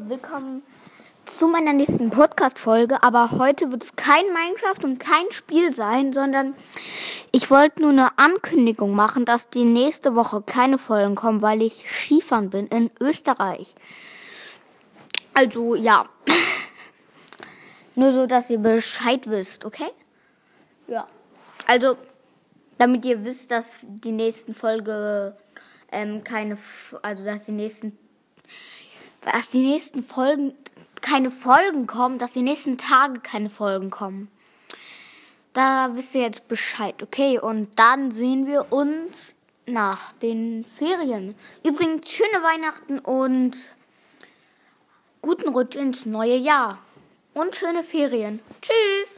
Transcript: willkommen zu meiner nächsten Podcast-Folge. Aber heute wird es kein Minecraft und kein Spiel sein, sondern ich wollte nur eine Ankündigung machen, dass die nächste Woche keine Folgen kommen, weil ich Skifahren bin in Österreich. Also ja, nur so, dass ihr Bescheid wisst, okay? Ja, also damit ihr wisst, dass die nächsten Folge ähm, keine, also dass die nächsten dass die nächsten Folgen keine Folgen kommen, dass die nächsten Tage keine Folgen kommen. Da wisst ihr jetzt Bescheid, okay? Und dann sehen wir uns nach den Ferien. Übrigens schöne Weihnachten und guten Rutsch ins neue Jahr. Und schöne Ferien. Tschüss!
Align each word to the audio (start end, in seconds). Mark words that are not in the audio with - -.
willkommen 0.00 0.64
zu 1.38 1.46
meiner 1.46 1.72
nächsten 1.72 2.10
Podcast-Folge. 2.10 3.04
Aber 3.04 3.30
heute 3.30 3.70
wird 3.70 3.84
es 3.84 3.94
kein 3.94 4.24
Minecraft 4.26 4.84
und 4.84 4.98
kein 4.98 5.30
Spiel 5.30 5.72
sein, 5.72 6.12
sondern 6.12 6.54
ich 7.30 7.48
wollte 7.48 7.80
nur 7.80 7.90
eine 7.90 8.18
Ankündigung 8.18 8.92
machen, 8.94 9.24
dass 9.24 9.50
die 9.50 9.64
nächste 9.64 10.16
Woche 10.16 10.42
keine 10.42 10.78
Folgen 10.78 11.14
kommen, 11.14 11.42
weil 11.42 11.62
ich 11.62 11.88
Skifahren 11.88 12.50
bin 12.50 12.66
in 12.66 12.90
Österreich. 13.00 13.74
Also 15.32 15.76
ja, 15.76 16.06
nur 17.94 18.12
so, 18.12 18.26
dass 18.26 18.50
ihr 18.50 18.58
Bescheid 18.58 19.30
wisst, 19.30 19.64
okay? 19.64 19.90
Ja, 20.88 21.06
also 21.68 21.96
damit 22.78 23.04
ihr 23.04 23.24
wisst, 23.24 23.52
dass 23.52 23.76
die 23.82 24.12
nächsten 24.12 24.54
Folge 24.54 25.36
ähm, 25.92 26.24
keine, 26.24 26.58
also 27.02 27.24
dass 27.24 27.44
die 27.44 27.52
nächsten 27.52 27.96
dass 29.24 29.50
die 29.50 29.66
nächsten 29.66 30.04
Folgen 30.04 30.54
keine 31.00 31.30
Folgen 31.30 31.86
kommen, 31.86 32.18
dass 32.18 32.32
die 32.32 32.42
nächsten 32.42 32.78
Tage 32.78 33.20
keine 33.20 33.50
Folgen 33.50 33.90
kommen. 33.90 34.30
Da 35.52 35.90
wisst 35.94 36.14
ihr 36.14 36.22
jetzt 36.22 36.48
Bescheid, 36.48 37.02
okay? 37.02 37.38
Und 37.38 37.78
dann 37.78 38.10
sehen 38.10 38.46
wir 38.46 38.72
uns 38.72 39.34
nach 39.66 40.12
den 40.14 40.64
Ferien. 40.76 41.34
Übrigens 41.62 42.10
schöne 42.10 42.42
Weihnachten 42.42 42.98
und 42.98 43.56
guten 45.22 45.50
Rutsch 45.50 45.76
ins 45.76 46.06
neue 46.06 46.36
Jahr. 46.36 46.78
Und 47.34 47.54
schöne 47.56 47.84
Ferien. 47.84 48.40
Tschüss! 48.62 49.13